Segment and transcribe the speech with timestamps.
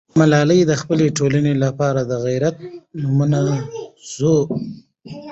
[0.19, 2.55] ملالۍ د خپلې ټولنې لپاره د غیرت
[3.01, 3.41] نمونه
[4.13, 4.41] سوه.